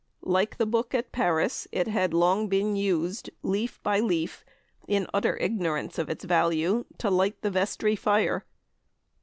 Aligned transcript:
Like 0.25 0.57
the 0.57 0.65
book 0.65 0.95
at 0.95 1.11
Paris, 1.11 1.67
it 1.71 1.87
had 1.87 2.11
long 2.11 2.47
been 2.47 2.75
used, 2.75 3.29
leaf 3.43 3.79
by 3.83 3.99
leaf, 3.99 4.43
in 4.87 5.05
utter 5.13 5.37
ignorance 5.37 5.99
of 5.99 6.09
its 6.09 6.23
value, 6.25 6.85
to 6.97 7.11
light 7.11 7.39
the 7.43 7.51
vestry 7.51 7.95
fire. 7.95 8.43